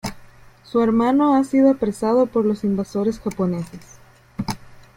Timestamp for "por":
2.25-2.43